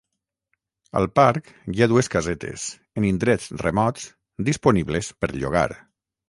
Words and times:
Al 1.01 1.03
parc 1.19 1.51
hi 1.73 1.83
ha 1.83 1.87
dues 1.91 2.09
casetes, 2.15 2.63
en 3.01 3.05
indrets 3.11 3.51
remots, 3.67 4.09
disponibles 4.49 5.13
per 5.23 5.31
llogar. 5.37 5.67